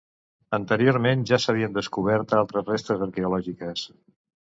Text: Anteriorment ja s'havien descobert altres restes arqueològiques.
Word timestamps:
Anteriorment 0.57 1.27
ja 1.33 1.39
s'havien 1.45 1.77
descobert 1.77 2.35
altres 2.41 2.69
restes 2.73 3.09
arqueològiques. 3.11 3.89